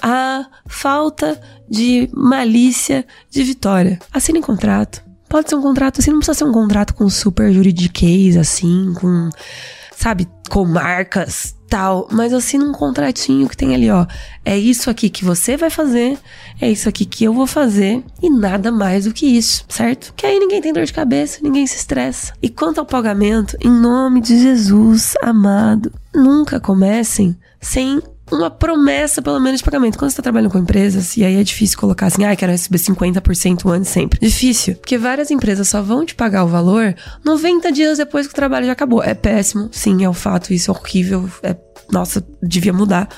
a 0.01 0.45
falta 0.67 1.39
de 1.69 2.09
malícia 2.13 3.05
de 3.29 3.43
Vitória? 3.43 3.99
Assine 4.13 4.41
contrato. 4.41 5.03
Pode 5.29 5.49
ser 5.49 5.55
um 5.55 5.61
contrato 5.61 5.99
assim, 5.99 6.11
não 6.11 6.19
precisa 6.19 6.37
ser 6.37 6.43
um 6.43 6.51
contrato 6.51 6.93
com 6.93 7.09
super 7.09 7.53
juridiquês, 7.53 8.35
assim, 8.35 8.93
com 8.99 9.29
sabe, 9.95 10.27
com 10.49 10.65
marcas, 10.65 11.55
tal, 11.71 12.05
mas 12.11 12.33
assina 12.33 12.65
um 12.65 12.73
contratinho 12.73 13.47
que 13.47 13.55
tem 13.55 13.73
ali, 13.73 13.89
ó. 13.89 14.05
É 14.43 14.57
isso 14.57 14.89
aqui 14.89 15.09
que 15.09 15.23
você 15.23 15.55
vai 15.55 15.69
fazer, 15.69 16.19
é 16.59 16.69
isso 16.69 16.89
aqui 16.89 17.05
que 17.05 17.23
eu 17.23 17.33
vou 17.33 17.47
fazer 17.47 18.03
e 18.21 18.29
nada 18.29 18.73
mais 18.73 19.05
do 19.05 19.13
que 19.13 19.25
isso, 19.25 19.63
certo? 19.69 20.13
Que 20.17 20.25
aí 20.25 20.37
ninguém 20.37 20.61
tem 20.61 20.73
dor 20.73 20.83
de 20.83 20.91
cabeça, 20.91 21.39
ninguém 21.41 21.65
se 21.65 21.77
estressa. 21.77 22.33
E 22.41 22.49
quanto 22.49 22.79
ao 22.79 22.85
pagamento, 22.85 23.55
em 23.61 23.69
nome 23.69 24.19
de 24.19 24.37
Jesus 24.37 25.13
amado, 25.23 25.93
nunca 26.13 26.59
comecem 26.59 27.37
sem 27.61 28.01
uma 28.31 28.49
promessa, 28.49 29.21
pelo 29.21 29.39
menos, 29.39 29.59
de 29.59 29.63
pagamento. 29.63 29.97
Quando 29.97 30.11
você 30.11 30.17
tá 30.17 30.23
trabalhando 30.23 30.51
com 30.51 30.57
empresas, 30.57 31.17
e 31.17 31.23
aí 31.23 31.35
é 31.35 31.43
difícil 31.43 31.77
colocar 31.77 32.07
assim, 32.07 32.23
ah, 32.23 32.35
quero 32.35 32.51
receber 32.51 32.77
50% 32.77 33.69
antes 33.71 33.89
sempre. 33.89 34.19
Difícil, 34.19 34.75
porque 34.75 34.97
várias 34.97 35.31
empresas 35.31 35.67
só 35.67 35.81
vão 35.81 36.05
te 36.05 36.15
pagar 36.15 36.43
o 36.43 36.47
valor 36.47 36.95
90 37.23 37.71
dias 37.71 37.97
depois 37.97 38.27
que 38.27 38.33
o 38.33 38.35
trabalho 38.35 38.65
já 38.65 38.71
acabou. 38.71 39.03
É 39.03 39.13
péssimo, 39.13 39.69
sim, 39.71 40.03
é 40.03 40.09
o 40.09 40.13
fato, 40.13 40.53
isso 40.53 40.71
é 40.71 40.73
horrível, 40.73 41.29
é 41.43 41.55
nossa, 41.91 42.25
devia 42.41 42.71
mudar 42.71 43.09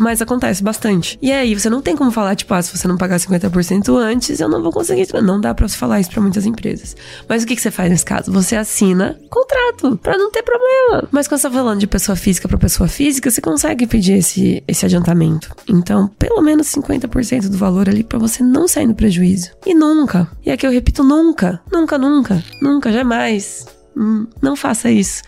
mas 0.00 0.22
acontece 0.22 0.62
bastante. 0.62 1.18
E 1.20 1.30
aí, 1.30 1.54
você 1.54 1.68
não 1.68 1.82
tem 1.82 1.94
como 1.94 2.10
falar, 2.10 2.34
tipo, 2.34 2.52
ah, 2.54 2.62
se 2.62 2.76
você 2.76 2.88
não 2.88 2.96
pagar 2.96 3.18
50% 3.18 3.94
antes, 3.96 4.40
eu 4.40 4.48
não 4.48 4.62
vou 4.62 4.72
conseguir. 4.72 5.06
Não 5.22 5.38
dá 5.38 5.54
pra 5.54 5.68
você 5.68 5.76
falar 5.76 6.00
isso 6.00 6.10
pra 6.10 6.22
muitas 6.22 6.46
empresas. 6.46 6.96
Mas 7.28 7.42
o 7.42 7.46
que, 7.46 7.54
que 7.54 7.60
você 7.60 7.70
faz 7.70 7.90
nesse 7.90 8.04
caso? 8.04 8.32
Você 8.32 8.56
assina 8.56 9.18
contrato, 9.28 9.98
pra 9.98 10.16
não 10.16 10.30
ter 10.30 10.42
problema. 10.42 11.06
Mas 11.10 11.28
quando 11.28 11.40
você 11.40 11.48
tá 11.48 11.54
falando 11.54 11.80
de 11.80 11.86
pessoa 11.86 12.16
física 12.16 12.48
pra 12.48 12.56
pessoa 12.56 12.88
física, 12.88 13.30
você 13.30 13.42
consegue 13.42 13.86
pedir 13.86 14.14
esse, 14.14 14.64
esse 14.66 14.86
adiantamento. 14.86 15.54
Então, 15.68 16.08
pelo 16.18 16.40
menos 16.40 16.68
50% 16.68 17.48
do 17.48 17.58
valor 17.58 17.86
ali 17.86 18.02
pra 18.02 18.18
você 18.18 18.42
não 18.42 18.66
sair 18.66 18.86
no 18.86 18.94
prejuízo. 18.94 19.50
E 19.66 19.74
nunca, 19.74 20.30
e 20.44 20.50
aqui 20.50 20.66
eu 20.66 20.70
repito, 20.70 21.04
nunca, 21.04 21.60
nunca, 21.70 21.98
nunca, 21.98 22.42
nunca, 22.62 22.90
jamais. 22.90 23.66
Hum, 23.94 24.26
não 24.40 24.56
faça 24.56 24.90
isso. 24.90 25.22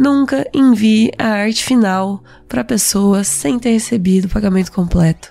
Nunca 0.00 0.48
envie 0.54 1.10
a 1.18 1.26
arte 1.26 1.62
final 1.62 2.24
para 2.48 2.62
a 2.62 2.64
pessoa 2.64 3.22
sem 3.22 3.58
ter 3.58 3.72
recebido 3.72 4.24
o 4.24 4.28
pagamento 4.30 4.72
completo. 4.72 5.30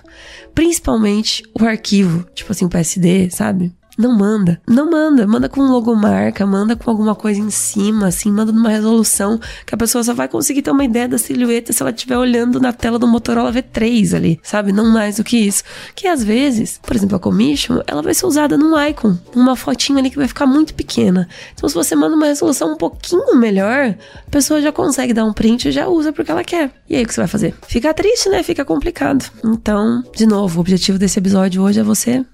Principalmente 0.54 1.42
o 1.60 1.64
arquivo, 1.64 2.24
tipo 2.36 2.52
assim, 2.52 2.66
o 2.66 2.68
PSD, 2.68 3.30
sabe? 3.30 3.72
Não 4.00 4.16
manda. 4.16 4.60
Não 4.66 4.90
manda. 4.90 5.26
Manda 5.26 5.48
com 5.48 5.60
logomarca, 5.60 6.46
manda 6.46 6.74
com 6.74 6.90
alguma 6.90 7.14
coisa 7.14 7.38
em 7.38 7.50
cima, 7.50 8.06
assim, 8.06 8.32
manda 8.32 8.50
numa 8.50 8.70
resolução 8.70 9.38
que 9.66 9.74
a 9.74 9.78
pessoa 9.78 10.02
só 10.02 10.14
vai 10.14 10.26
conseguir 10.26 10.62
ter 10.62 10.70
uma 10.70 10.84
ideia 10.84 11.06
da 11.06 11.18
silhueta 11.18 11.70
se 11.72 11.82
ela 11.82 11.90
estiver 11.90 12.16
olhando 12.16 12.58
na 12.58 12.72
tela 12.72 12.98
do 12.98 13.06
Motorola 13.06 13.52
V3 13.52 14.16
ali, 14.16 14.40
sabe? 14.42 14.72
Não 14.72 14.90
mais 14.90 15.16
do 15.16 15.24
que 15.24 15.36
isso. 15.36 15.62
Que 15.94 16.08
às 16.08 16.24
vezes, 16.24 16.80
por 16.82 16.96
exemplo, 16.96 17.16
a 17.16 17.20
commission, 17.20 17.80
ela 17.86 18.00
vai 18.00 18.14
ser 18.14 18.24
usada 18.24 18.56
num 18.56 18.80
icon, 18.88 19.18
uma 19.34 19.54
fotinha 19.54 19.98
ali 19.98 20.08
que 20.08 20.16
vai 20.16 20.28
ficar 20.28 20.46
muito 20.46 20.74
pequena. 20.74 21.28
Então, 21.52 21.68
se 21.68 21.74
você 21.74 21.94
manda 21.94 22.16
uma 22.16 22.26
resolução 22.26 22.72
um 22.72 22.76
pouquinho 22.76 23.36
melhor, 23.36 23.94
a 24.26 24.30
pessoa 24.30 24.62
já 24.62 24.72
consegue 24.72 25.12
dar 25.12 25.26
um 25.26 25.32
print 25.32 25.68
e 25.68 25.72
já 25.72 25.88
usa 25.88 26.10
porque 26.10 26.30
ela 26.30 26.42
quer. 26.42 26.70
E 26.88 26.96
aí, 26.96 27.02
o 27.02 27.06
que 27.06 27.12
você 27.12 27.20
vai 27.20 27.28
fazer? 27.28 27.54
Fica 27.68 27.92
triste, 27.92 28.30
né? 28.30 28.42
Fica 28.42 28.64
complicado. 28.64 29.30
Então, 29.44 30.02
de 30.16 30.24
novo, 30.24 30.58
o 30.58 30.60
objetivo 30.60 30.98
desse 30.98 31.18
episódio 31.18 31.62
hoje 31.62 31.80
é 31.80 31.82
você 31.82 32.24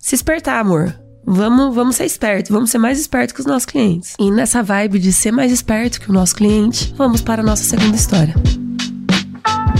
se 0.00 0.14
espertar, 0.14 0.58
amor. 0.58 0.94
Vamos, 1.24 1.74
vamos 1.74 1.96
ser 1.96 2.06
espertos, 2.06 2.50
vamos 2.50 2.70
ser 2.70 2.78
mais 2.78 2.98
espertos 2.98 3.34
que 3.34 3.40
os 3.40 3.46
nossos 3.46 3.66
clientes. 3.66 4.14
E 4.18 4.30
nessa 4.30 4.62
vibe 4.62 4.98
de 4.98 5.12
ser 5.12 5.30
mais 5.30 5.52
esperto 5.52 6.00
que 6.00 6.10
o 6.10 6.12
nosso 6.12 6.34
cliente, 6.34 6.92
vamos 6.96 7.20
para 7.20 7.42
a 7.42 7.44
nossa 7.44 7.62
segunda 7.62 7.94
história. 7.94 8.34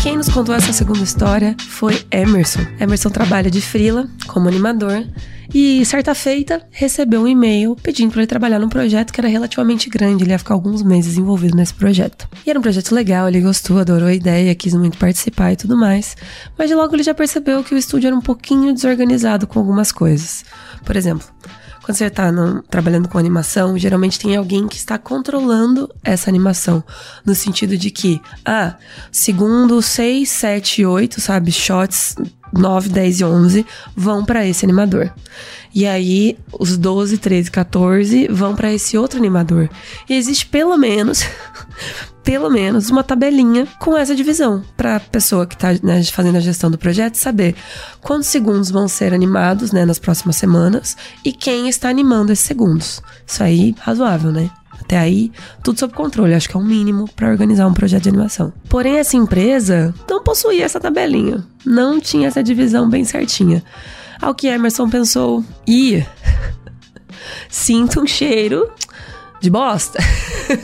Quem 0.02 0.16
nos 0.16 0.30
contou 0.30 0.54
essa 0.54 0.72
segunda 0.72 1.02
história 1.02 1.54
foi 1.58 2.02
Emerson. 2.10 2.60
Emerson 2.80 3.10
trabalha 3.10 3.50
de 3.50 3.60
frila 3.60 4.08
como 4.26 4.48
animador 4.48 5.04
e 5.52 5.84
certa 5.84 6.14
feita 6.14 6.62
recebeu 6.70 7.22
um 7.22 7.28
e-mail 7.28 7.76
pedindo 7.76 8.10
para 8.10 8.20
ele 8.20 8.26
trabalhar 8.26 8.58
num 8.58 8.68
projeto 8.68 9.12
que 9.12 9.20
era 9.20 9.28
relativamente 9.28 9.90
grande, 9.90 10.24
ele 10.24 10.30
ia 10.30 10.38
ficar 10.38 10.54
alguns 10.54 10.82
meses 10.82 11.18
envolvido 11.18 11.54
nesse 11.54 11.74
projeto. 11.74 12.26
E 12.46 12.50
era 12.50 12.58
um 12.58 12.62
projeto 12.62 12.94
legal, 12.94 13.28
ele 13.28 13.42
gostou, 13.42 13.78
adorou 13.78 14.08
a 14.08 14.14
ideia, 14.14 14.54
quis 14.54 14.72
muito 14.74 14.96
participar 14.96 15.52
e 15.52 15.56
tudo 15.56 15.76
mais, 15.76 16.16
mas 16.56 16.70
logo 16.70 16.94
ele 16.94 17.02
já 17.02 17.12
percebeu 17.12 17.62
que 17.62 17.74
o 17.74 17.78
estúdio 17.78 18.06
era 18.06 18.16
um 18.16 18.22
pouquinho 18.22 18.72
desorganizado 18.72 19.46
com 19.46 19.58
algumas 19.58 19.92
coisas. 19.92 20.44
Por 20.84 20.96
exemplo, 20.96 21.26
quando 21.90 21.96
você 21.96 22.04
está 22.04 22.30
trabalhando 22.70 23.08
com 23.08 23.18
animação, 23.18 23.76
geralmente 23.76 24.18
tem 24.18 24.36
alguém 24.36 24.68
que 24.68 24.76
está 24.76 24.96
controlando 24.96 25.92
essa 26.04 26.30
animação. 26.30 26.84
No 27.26 27.34
sentido 27.34 27.76
de 27.76 27.90
que, 27.90 28.20
ah, 28.44 28.76
segundo 29.10 29.82
6, 29.82 30.28
7, 30.28 30.86
8, 30.86 31.20
sabe, 31.20 31.50
shots 31.50 32.14
9, 32.52 32.90
10 32.90 33.20
e 33.20 33.24
11 33.24 33.66
vão 33.96 34.24
para 34.24 34.46
esse 34.46 34.64
animador. 34.64 35.12
E 35.74 35.84
aí, 35.84 36.38
os 36.52 36.76
12, 36.76 37.18
13, 37.18 37.50
14 37.50 38.28
vão 38.28 38.54
para 38.54 38.72
esse 38.72 38.96
outro 38.96 39.18
animador. 39.18 39.68
E 40.08 40.14
existe 40.14 40.46
pelo 40.46 40.76
menos 40.76 41.24
pelo 42.22 42.50
menos 42.50 42.90
uma 42.90 43.02
tabelinha 43.02 43.66
com 43.78 43.96
essa 43.96 44.14
divisão 44.14 44.62
para 44.76 44.96
a 44.96 45.00
pessoa 45.00 45.46
que 45.46 45.54
está 45.54 45.72
né, 45.82 46.02
fazendo 46.04 46.36
a 46.36 46.40
gestão 46.40 46.70
do 46.70 46.78
projeto 46.78 47.16
saber 47.16 47.54
quantos 48.00 48.28
segundos 48.28 48.70
vão 48.70 48.88
ser 48.88 49.14
animados 49.14 49.72
né, 49.72 49.84
nas 49.84 49.98
próximas 49.98 50.36
semanas 50.36 50.96
e 51.24 51.32
quem 51.32 51.68
está 51.68 51.88
animando 51.88 52.32
esses 52.32 52.44
segundos. 52.44 53.02
Isso 53.26 53.42
aí, 53.42 53.74
razoável, 53.80 54.30
né? 54.30 54.50
Até 54.80 54.98
aí, 54.98 55.30
tudo 55.62 55.78
sob 55.78 55.94
controle, 55.94 56.34
acho 56.34 56.48
que 56.48 56.56
é 56.56 56.58
o 56.58 56.62
um 56.62 56.66
mínimo 56.66 57.08
para 57.14 57.28
organizar 57.28 57.66
um 57.66 57.74
projeto 57.74 58.04
de 58.04 58.08
animação. 58.08 58.52
Porém, 58.68 58.98
essa 58.98 59.16
empresa 59.16 59.94
não 60.08 60.22
possuía 60.22 60.64
essa 60.64 60.80
tabelinha, 60.80 61.46
não 61.64 62.00
tinha 62.00 62.28
essa 62.28 62.42
divisão 62.42 62.88
bem 62.88 63.04
certinha. 63.04 63.62
Ao 64.20 64.34
que 64.34 64.48
Emerson 64.48 64.88
pensou, 64.88 65.44
ih, 65.66 66.04
sinto 67.48 68.00
um 68.00 68.06
cheiro 68.06 68.70
de 69.40 69.50
bosta. 69.50 69.98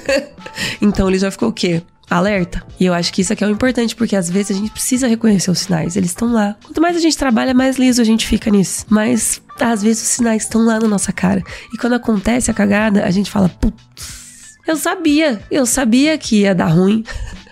então 0.81 1.09
ele 1.09 1.19
já 1.19 1.31
ficou 1.31 1.49
o 1.49 1.53
quê? 1.53 1.83
Alerta. 2.09 2.65
E 2.79 2.87
eu 2.87 2.95
acho 2.95 3.13
que 3.13 3.21
isso 3.21 3.33
aqui 3.33 3.43
é 3.43 3.47
o 3.47 3.51
importante, 3.51 3.97
porque 3.97 4.15
às 4.15 4.31
vezes 4.31 4.57
a 4.57 4.61
gente 4.61 4.71
precisa 4.71 5.09
reconhecer 5.09 5.51
os 5.51 5.59
sinais. 5.61 5.97
Eles 5.97 6.11
estão 6.11 6.33
lá. 6.33 6.55
Quanto 6.63 6.81
mais 6.81 6.97
a 6.97 7.01
gente 7.01 7.19
trabalha, 7.19 7.53
mais 7.53 7.77
liso 7.79 8.01
a 8.01 8.05
gente 8.05 8.27
fica 8.27 8.49
nisso. 8.51 8.87
Mas 8.89 9.43
às 9.61 9.83
vezes 9.83 10.03
os 10.03 10.09
sinais 10.09 10.43
estão 10.43 10.65
lá 10.65 10.79
na 10.79 10.87
nossa 10.87 11.13
cara. 11.13 11.43
E 11.75 11.79
quando 11.79 11.95
acontece 11.95 12.51
a 12.51 12.55
cagada, 12.55 13.05
a 13.05 13.11
gente 13.11 13.31
fala, 13.31 13.49
putz, 13.49 14.57
eu 14.67 14.77
sabia, 14.77 15.41
eu 15.51 15.67
sabia 15.67 16.17
que 16.19 16.43
ia 16.43 16.55
dar 16.55 16.67
ruim. 16.67 17.05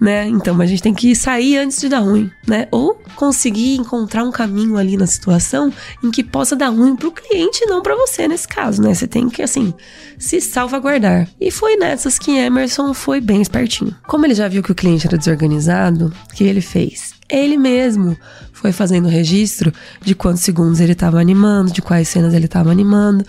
né? 0.00 0.26
Então 0.26 0.60
a 0.60 0.66
gente 0.66 0.82
tem 0.82 0.94
que 0.94 1.14
sair 1.14 1.58
antes 1.58 1.80
de 1.80 1.88
dar 1.88 2.00
ruim, 2.00 2.30
né? 2.46 2.68
Ou 2.70 3.00
conseguir 3.16 3.76
encontrar 3.76 4.24
um 4.24 4.30
caminho 4.30 4.76
ali 4.76 4.96
na 4.96 5.06
situação 5.06 5.72
em 6.02 6.10
que 6.10 6.22
possa 6.22 6.54
dar 6.54 6.68
ruim 6.68 6.96
pro 6.96 7.12
cliente 7.12 7.64
e 7.64 7.66
não 7.66 7.82
para 7.82 7.96
você 7.96 8.28
nesse 8.28 8.46
caso, 8.46 8.82
né? 8.82 8.94
Você 8.94 9.06
tem 9.06 9.28
que 9.28 9.42
assim 9.42 9.74
se 10.18 10.40
salvaguardar. 10.40 11.28
E 11.40 11.50
foi 11.50 11.76
nessas 11.76 12.18
que 12.18 12.36
Emerson 12.36 12.92
foi 12.94 13.20
bem 13.20 13.40
espertinho. 13.40 13.94
Como 14.06 14.26
ele 14.26 14.34
já 14.34 14.48
viu 14.48 14.62
que 14.62 14.72
o 14.72 14.74
cliente 14.74 15.06
era 15.06 15.18
desorganizado, 15.18 16.12
o 16.30 16.34
que 16.34 16.44
ele 16.44 16.60
fez? 16.60 17.14
Ele 17.28 17.58
mesmo 17.58 18.16
foi 18.52 18.72
fazendo 18.72 19.06
registro 19.06 19.72
de 20.00 20.14
quantos 20.14 20.42
segundos 20.42 20.80
ele 20.80 20.92
estava 20.92 21.20
animando, 21.20 21.72
de 21.72 21.82
quais 21.82 22.08
cenas 22.08 22.34
ele 22.34 22.46
estava 22.46 22.70
animando, 22.70 23.24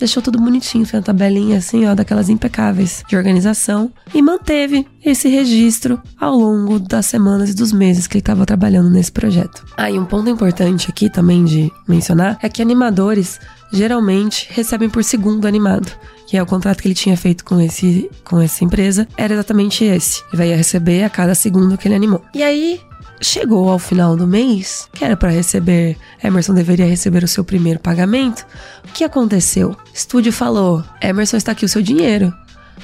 deixou 0.00 0.22
tudo 0.22 0.40
bonitinho, 0.40 0.84
fez 0.84 0.98
uma 1.00 1.04
tabelinha 1.04 1.58
assim, 1.58 1.86
ó, 1.86 1.94
daquelas 1.94 2.28
impecáveis 2.28 3.04
de 3.08 3.16
organização 3.16 3.92
e 4.12 4.20
manteve 4.20 4.86
esse 5.04 5.28
registro 5.28 6.00
ao 6.18 6.34
longo 6.34 6.80
das 6.80 7.06
semanas 7.06 7.50
e 7.50 7.54
dos 7.54 7.72
meses 7.72 8.06
que 8.06 8.14
ele 8.14 8.22
estava 8.22 8.44
trabalhando 8.44 8.90
nesse 8.90 9.12
projeto. 9.12 9.64
Ah, 9.76 9.90
e 9.90 9.98
um 9.98 10.04
ponto 10.04 10.28
importante 10.28 10.90
aqui 10.90 11.08
também 11.08 11.44
de 11.44 11.70
mencionar 11.86 12.38
é 12.42 12.48
que 12.48 12.62
animadores 12.62 13.38
geralmente 13.72 14.48
recebem 14.50 14.88
por 14.88 15.04
segundo 15.04 15.46
animado, 15.46 15.92
que 16.30 16.36
é 16.36 16.42
o 16.42 16.46
contrato 16.46 16.80
que 16.80 16.86
ele 16.86 16.94
tinha 16.94 17.16
feito 17.16 17.44
com 17.44 17.60
esse 17.60 18.08
com 18.22 18.40
essa 18.40 18.62
empresa, 18.62 19.08
era 19.16 19.34
exatamente 19.34 19.84
esse. 19.84 20.22
Ele 20.28 20.36
vai 20.36 20.54
receber 20.54 21.02
a 21.02 21.10
cada 21.10 21.34
segundo 21.34 21.76
que 21.76 21.88
ele 21.88 21.96
animou. 21.96 22.24
E 22.32 22.40
aí, 22.40 22.80
chegou 23.20 23.68
ao 23.68 23.80
final 23.80 24.16
do 24.16 24.28
mês, 24.28 24.88
que 24.92 25.04
era 25.04 25.16
para 25.16 25.30
receber, 25.30 25.96
Emerson 26.22 26.54
deveria 26.54 26.86
receber 26.86 27.24
o 27.24 27.28
seu 27.28 27.42
primeiro 27.42 27.80
pagamento. 27.80 28.46
O 28.88 28.92
que 28.92 29.02
aconteceu? 29.02 29.70
O 29.70 29.76
estúdio 29.92 30.32
falou: 30.32 30.84
Emerson, 31.02 31.36
está 31.36 31.50
aqui 31.50 31.64
o 31.64 31.68
seu 31.68 31.82
dinheiro. 31.82 32.32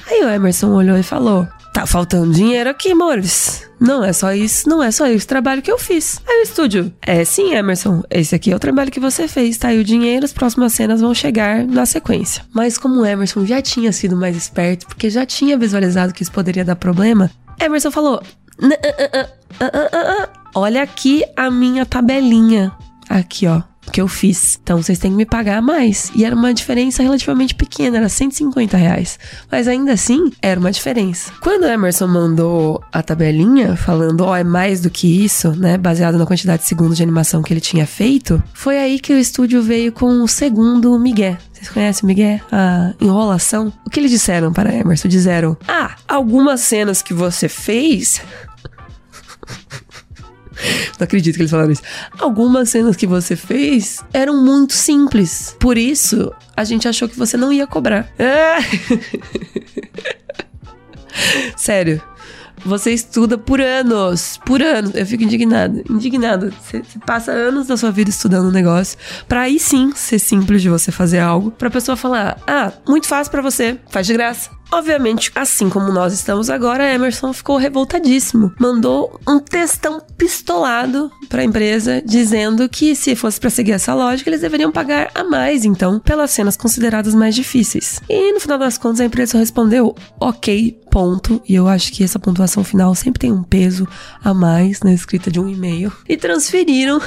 Aí 0.08 0.24
o 0.24 0.28
Emerson 0.28 0.72
olhou 0.72 0.98
e 0.98 1.04
falou: 1.04 1.46
Tá 1.76 1.84
faltando 1.84 2.32
dinheiro 2.32 2.70
aqui, 2.70 2.92
amores. 2.92 3.68
Não 3.78 4.02
é 4.02 4.10
só 4.10 4.32
isso, 4.32 4.66
não 4.66 4.82
é 4.82 4.90
só 4.90 5.06
esse 5.08 5.26
trabalho 5.26 5.60
que 5.60 5.70
eu 5.70 5.78
fiz. 5.78 6.22
Aí 6.26 6.40
o 6.40 6.42
estúdio, 6.42 6.90
é 7.02 7.22
sim, 7.22 7.52
Emerson, 7.52 8.02
esse 8.10 8.34
aqui 8.34 8.50
é 8.50 8.56
o 8.56 8.58
trabalho 8.58 8.90
que 8.90 8.98
você 8.98 9.28
fez, 9.28 9.58
tá 9.58 9.68
aí 9.68 9.78
o 9.78 9.84
dinheiro, 9.84 10.24
as 10.24 10.32
próximas 10.32 10.72
cenas 10.72 11.02
vão 11.02 11.12
chegar 11.12 11.66
na 11.66 11.84
sequência. 11.84 12.42
Mas 12.54 12.78
como 12.78 13.02
o 13.02 13.04
Emerson 13.04 13.44
já 13.44 13.60
tinha 13.60 13.92
sido 13.92 14.16
mais 14.16 14.34
esperto, 14.34 14.86
porque 14.86 15.10
já 15.10 15.26
tinha 15.26 15.58
visualizado 15.58 16.14
que 16.14 16.22
isso 16.22 16.32
poderia 16.32 16.64
dar 16.64 16.76
problema, 16.76 17.30
Emerson 17.60 17.90
falou: 17.90 18.22
Olha 20.54 20.82
aqui 20.82 21.24
a 21.36 21.50
minha 21.50 21.84
tabelinha. 21.84 22.72
Aqui, 23.06 23.46
ó. 23.46 23.60
Que 23.92 24.00
eu 24.00 24.08
fiz. 24.08 24.58
Então 24.62 24.82
vocês 24.82 24.98
têm 24.98 25.10
que 25.10 25.16
me 25.16 25.26
pagar 25.26 25.62
mais. 25.62 26.10
E 26.14 26.24
era 26.24 26.34
uma 26.34 26.52
diferença 26.52 27.02
relativamente 27.02 27.54
pequena, 27.54 27.98
era 27.98 28.08
150 28.08 28.76
reais. 28.76 29.18
Mas 29.50 29.68
ainda 29.68 29.92
assim, 29.92 30.30
era 30.42 30.58
uma 30.58 30.70
diferença. 30.70 31.32
Quando 31.40 31.64
o 31.64 31.66
Emerson 31.66 32.06
mandou 32.06 32.82
a 32.92 33.02
tabelinha, 33.02 33.76
falando, 33.76 34.22
ó, 34.22 34.32
oh, 34.32 34.36
é 34.36 34.44
mais 34.44 34.80
do 34.80 34.90
que 34.90 35.24
isso, 35.24 35.52
né? 35.52 35.78
Baseado 35.78 36.18
na 36.18 36.26
quantidade 36.26 36.62
de 36.62 36.68
segundos 36.68 36.96
de 36.96 37.02
animação 37.02 37.42
que 37.42 37.52
ele 37.52 37.60
tinha 37.60 37.86
feito, 37.86 38.42
foi 38.52 38.78
aí 38.78 38.98
que 38.98 39.12
o 39.12 39.18
estúdio 39.18 39.62
veio 39.62 39.92
com 39.92 40.22
o 40.22 40.28
segundo 40.28 40.98
Miguel. 40.98 41.36
Vocês 41.56 41.70
conhecem 41.70 42.04
o 42.04 42.06
Miguel? 42.06 42.40
A 42.52 42.92
enrolação? 43.00 43.72
O 43.84 43.90
que 43.90 43.98
eles 43.98 44.10
disseram 44.10 44.52
para 44.52 44.74
Emerson? 44.74 45.08
Disseram: 45.08 45.56
Ah, 45.66 45.96
algumas 46.06 46.60
cenas 46.60 47.00
que 47.00 47.14
você 47.14 47.48
fez 47.48 48.20
não 50.98 51.04
acredito 51.04 51.36
que 51.36 51.42
eles 51.42 51.50
falaram 51.50 51.70
isso. 51.70 51.82
Algumas 52.18 52.70
cenas 52.70 52.96
que 52.96 53.06
você 53.06 53.36
fez 53.36 54.04
eram 54.12 54.42
muito 54.42 54.72
simples. 54.72 55.56
Por 55.58 55.76
isso, 55.76 56.32
a 56.56 56.64
gente 56.64 56.88
achou 56.88 57.08
que 57.08 57.18
você 57.18 57.36
não 57.36 57.52
ia 57.52 57.66
cobrar. 57.66 58.08
É. 58.18 58.56
Sério. 61.56 62.02
Você 62.64 62.92
estuda 62.92 63.38
por 63.38 63.60
anos, 63.60 64.40
por 64.44 64.60
anos. 64.60 64.92
Eu 64.94 65.06
fico 65.06 65.22
indignado, 65.22 65.84
indignado. 65.88 66.52
Você, 66.60 66.82
você, 66.82 66.98
passa 66.98 67.30
anos 67.30 67.68
da 67.68 67.76
sua 67.76 67.92
vida 67.92 68.10
estudando 68.10 68.48
um 68.48 68.50
negócio, 68.50 68.98
para 69.28 69.42
aí 69.42 69.58
sim 69.58 69.92
ser 69.94 70.18
simples 70.18 70.62
de 70.62 70.68
você 70.68 70.90
fazer 70.90 71.20
algo, 71.20 71.52
pra 71.52 71.70
pessoa 71.70 71.96
falar: 71.96 72.38
"Ah, 72.46 72.72
muito 72.88 73.06
fácil 73.06 73.30
para 73.30 73.42
você, 73.42 73.78
faz 73.88 74.06
de 74.06 74.14
graça". 74.14 74.50
Obviamente, 74.70 75.30
assim 75.34 75.68
como 75.68 75.92
nós 75.92 76.12
estamos 76.12 76.50
agora, 76.50 76.92
Emerson 76.92 77.32
ficou 77.32 77.56
revoltadíssimo. 77.56 78.52
Mandou 78.58 79.20
um 79.26 79.38
textão 79.38 80.02
pistolado 80.16 81.10
para 81.28 81.42
a 81.42 81.44
empresa 81.44 82.02
dizendo 82.04 82.68
que 82.68 82.94
se 82.96 83.14
fosse 83.14 83.38
para 83.38 83.50
seguir 83.50 83.72
essa 83.72 83.94
lógica, 83.94 84.28
eles 84.28 84.40
deveriam 84.40 84.72
pagar 84.72 85.10
a 85.14 85.22
mais, 85.24 85.64
então, 85.64 85.98
pelas 86.00 86.30
cenas 86.30 86.56
consideradas 86.56 87.14
mais 87.14 87.34
difíceis. 87.34 88.00
E 88.08 88.32
no 88.32 88.40
final 88.40 88.58
das 88.58 88.76
contas, 88.78 89.00
a 89.00 89.04
empresa 89.04 89.38
respondeu: 89.38 89.94
"OK, 90.18 90.78
ponto". 90.90 91.40
E 91.48 91.54
eu 91.54 91.68
acho 91.68 91.92
que 91.92 92.02
essa 92.02 92.18
pontuação 92.18 92.64
final 92.64 92.94
sempre 92.94 93.20
tem 93.20 93.32
um 93.32 93.42
peso 93.42 93.86
a 94.22 94.34
mais 94.34 94.80
na 94.80 94.92
escrita 94.92 95.30
de 95.30 95.38
um 95.38 95.48
e-mail 95.48 95.92
e 96.08 96.16
transferiram 96.16 97.00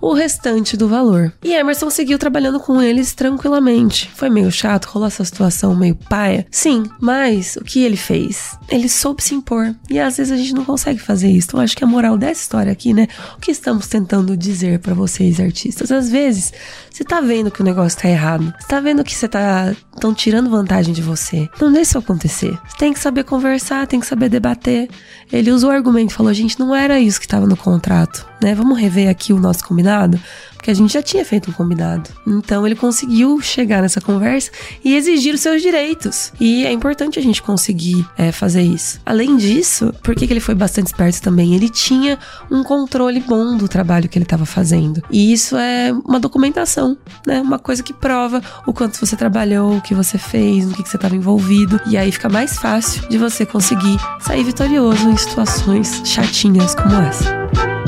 o 0.00 0.12
restante 0.12 0.76
do 0.76 0.88
valor. 0.88 1.32
E 1.44 1.52
Emerson 1.52 1.88
seguiu 1.90 2.18
trabalhando 2.18 2.58
com 2.60 2.80
eles 2.82 3.14
tranquilamente. 3.14 4.10
Foi 4.14 4.28
meio 4.28 4.50
chato, 4.50 4.86
rolou 4.86 5.06
essa 5.06 5.24
situação 5.24 5.74
meio 5.76 5.94
paia. 5.94 6.46
Sim, 6.50 6.89
mas 6.98 7.56
o 7.56 7.64
que 7.64 7.82
ele 7.82 7.96
fez? 7.96 8.58
Ele 8.68 8.88
soube 8.88 9.22
se 9.22 9.34
impor. 9.34 9.74
E 9.90 10.00
às 10.00 10.16
vezes 10.16 10.32
a 10.32 10.36
gente 10.36 10.54
não 10.54 10.64
consegue 10.64 10.98
fazer 10.98 11.30
isso. 11.30 11.48
Então 11.48 11.60
acho 11.60 11.76
que 11.76 11.84
a 11.84 11.86
moral 11.86 12.16
dessa 12.16 12.40
história 12.40 12.72
aqui, 12.72 12.94
né? 12.94 13.06
O 13.36 13.40
que 13.40 13.50
estamos 13.50 13.86
tentando 13.86 14.36
dizer 14.36 14.78
para 14.78 14.94
vocês, 14.94 15.38
artistas? 15.38 15.92
Às 15.92 16.08
vezes, 16.08 16.52
você 16.90 17.04
tá 17.04 17.20
vendo 17.20 17.50
que 17.50 17.60
o 17.60 17.64
negócio 17.64 18.00
tá 18.00 18.08
errado. 18.08 18.54
Você 18.58 18.68
tá 18.68 18.80
vendo 18.80 19.04
que 19.04 19.14
você 19.14 19.28
tá 19.28 19.74
tão 20.00 20.14
tirando 20.14 20.48
vantagem 20.48 20.94
de 20.94 21.02
você. 21.02 21.48
Não 21.60 21.70
deixa 21.70 21.90
isso 21.90 21.98
acontecer. 21.98 22.58
Você 22.68 22.76
tem 22.78 22.92
que 22.92 23.00
saber 23.00 23.24
conversar, 23.24 23.86
tem 23.86 24.00
que 24.00 24.06
saber 24.06 24.28
debater. 24.28 24.88
Ele 25.32 25.50
usou 25.50 25.70
o 25.70 25.72
argumento, 25.72 26.14
falou: 26.14 26.32
gente, 26.32 26.58
não 26.58 26.74
era 26.74 27.00
isso 27.00 27.18
que 27.18 27.26
estava 27.26 27.46
no 27.46 27.56
contrato, 27.56 28.26
né? 28.42 28.54
Vamos 28.54 28.78
rever 28.78 29.08
aqui 29.08 29.32
o 29.32 29.40
nosso 29.40 29.66
combinado. 29.66 30.20
Porque 30.60 30.70
a 30.70 30.74
gente 30.74 30.92
já 30.92 31.02
tinha 31.02 31.24
feito 31.24 31.50
um 31.50 31.54
combinado. 31.54 32.10
Então 32.26 32.66
ele 32.66 32.76
conseguiu 32.76 33.40
chegar 33.40 33.80
nessa 33.80 33.98
conversa 33.98 34.50
e 34.84 34.94
exigir 34.94 35.34
os 35.34 35.40
seus 35.40 35.62
direitos. 35.62 36.34
E 36.38 36.66
é 36.66 36.70
importante 36.72 37.18
a 37.18 37.22
gente 37.22 37.40
conseguir 37.40 38.06
é, 38.16 38.30
fazer 38.30 38.60
isso. 38.60 39.00
Além 39.06 39.38
disso, 39.38 39.94
por 40.02 40.14
que, 40.14 40.26
ele 40.30 40.38
foi 40.38 40.54
bastante 40.54 40.88
esperto 40.88 41.22
também? 41.22 41.54
Ele 41.54 41.70
tinha 41.70 42.18
um 42.50 42.62
controle 42.62 43.20
bom 43.20 43.56
do 43.56 43.66
trabalho 43.68 44.06
que 44.06 44.18
ele 44.18 44.26
estava 44.26 44.44
fazendo. 44.44 45.02
E 45.10 45.32
isso 45.32 45.56
é 45.56 45.92
uma 46.04 46.20
documentação, 46.20 46.96
né? 47.26 47.40
Uma 47.40 47.58
coisa 47.58 47.82
que 47.82 47.94
prova 47.94 48.42
o 48.66 48.74
quanto 48.74 48.98
você 48.98 49.16
trabalhou, 49.16 49.78
o 49.78 49.80
que 49.80 49.94
você 49.94 50.18
fez, 50.18 50.66
no 50.66 50.74
que, 50.74 50.82
que 50.82 50.90
você 50.90 50.98
estava 50.98 51.16
envolvido. 51.16 51.80
E 51.86 51.96
aí 51.96 52.12
fica 52.12 52.28
mais 52.28 52.58
fácil 52.58 53.08
de 53.08 53.16
você 53.16 53.46
conseguir 53.46 53.96
sair 54.20 54.44
vitorioso 54.44 55.08
em 55.08 55.16
situações 55.16 56.02
chatinhas 56.04 56.74
como 56.74 56.96
essa. 56.96 57.79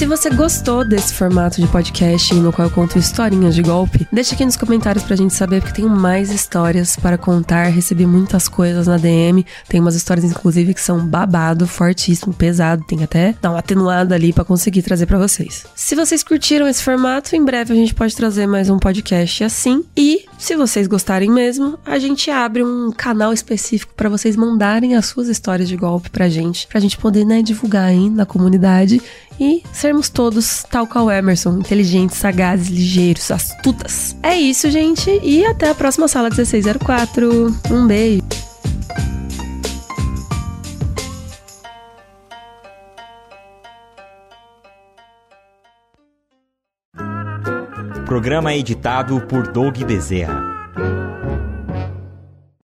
Se 0.00 0.06
você 0.06 0.30
gostou 0.30 0.82
desse 0.82 1.12
formato 1.12 1.60
de 1.60 1.66
podcast 1.66 2.34
no 2.34 2.50
qual 2.50 2.68
eu 2.68 2.74
conto 2.74 2.98
historinhas 2.98 3.54
de 3.54 3.60
golpe, 3.60 4.08
deixa 4.10 4.34
aqui 4.34 4.46
nos 4.46 4.56
comentários 4.56 5.04
pra 5.04 5.14
gente 5.14 5.34
saber, 5.34 5.60
porque 5.60 5.82
tem 5.82 5.84
mais 5.84 6.30
histórias 6.30 6.96
para 6.96 7.18
contar. 7.18 7.64
Recebi 7.64 8.06
muitas 8.06 8.48
coisas 8.48 8.86
na 8.86 8.96
DM. 8.96 9.44
Tem 9.68 9.78
umas 9.78 9.94
histórias, 9.94 10.24
inclusive, 10.24 10.72
que 10.72 10.80
são 10.80 11.06
babado, 11.06 11.66
fortíssimo, 11.66 12.32
pesado. 12.32 12.82
Tem 12.88 13.04
até 13.04 13.34
dar 13.42 13.50
uma 13.50 13.58
atenuada 13.58 14.14
ali 14.14 14.32
para 14.32 14.42
conseguir 14.42 14.80
trazer 14.80 15.04
para 15.04 15.18
vocês. 15.18 15.66
Se 15.74 15.94
vocês 15.94 16.22
curtiram 16.22 16.66
esse 16.66 16.82
formato, 16.82 17.36
em 17.36 17.44
breve 17.44 17.74
a 17.74 17.76
gente 17.76 17.92
pode 17.94 18.16
trazer 18.16 18.46
mais 18.46 18.70
um 18.70 18.78
podcast 18.78 19.44
assim. 19.44 19.84
E 19.94 20.24
se 20.38 20.56
vocês 20.56 20.86
gostarem 20.86 21.30
mesmo, 21.30 21.78
a 21.84 21.98
gente 21.98 22.30
abre 22.30 22.64
um 22.64 22.90
canal 22.90 23.34
específico 23.34 23.92
para 23.94 24.08
vocês 24.08 24.34
mandarem 24.34 24.96
as 24.96 25.04
suas 25.04 25.28
histórias 25.28 25.68
de 25.68 25.76
golpe 25.76 26.08
pra 26.08 26.30
gente, 26.30 26.66
pra 26.68 26.80
gente 26.80 26.96
poder, 26.96 27.26
né, 27.26 27.42
divulgar 27.42 27.84
aí 27.84 28.08
na 28.08 28.24
comunidade 28.24 29.02
e 29.40 29.62
sermos 29.72 30.10
todos, 30.10 30.62
tal 30.70 30.86
qual 30.86 31.10
Emerson, 31.10 31.58
inteligentes, 31.58 32.18
sagazes, 32.18 32.68
ligeiros, 32.68 33.30
astutas. 33.30 34.14
É 34.22 34.36
isso, 34.36 34.70
gente, 34.70 35.10
e 35.22 35.46
até 35.46 35.70
a 35.70 35.74
próxima 35.74 36.06
sala 36.06 36.28
1604. 36.28 37.56
Um 37.70 37.86
beijo. 37.86 38.22
Programa 48.04 48.52
editado 48.52 49.20
por 49.22 49.52
Doug 49.52 49.78
Bezerra. 49.84 50.49